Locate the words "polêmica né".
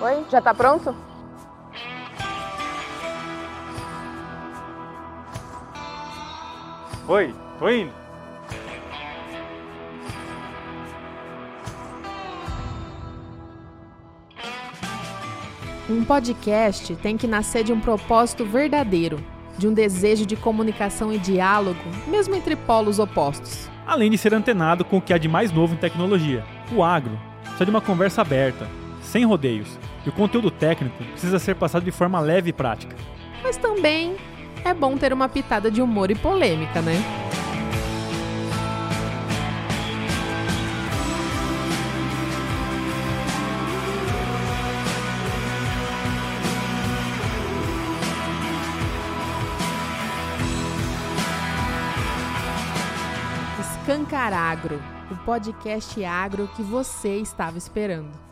36.14-37.02